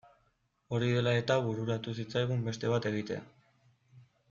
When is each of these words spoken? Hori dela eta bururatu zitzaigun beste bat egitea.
Hori 0.77 0.87
dela 0.93 1.13
eta 1.17 1.35
bururatu 1.49 1.95
zitzaigun 1.99 2.43
beste 2.49 2.73
bat 2.75 2.89
egitea. 2.95 3.23